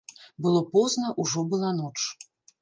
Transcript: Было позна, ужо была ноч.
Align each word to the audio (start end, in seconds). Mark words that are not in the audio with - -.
Было 0.45 0.61
позна, 0.71 1.11
ужо 1.25 1.39
была 1.53 1.71
ноч. 1.83 1.99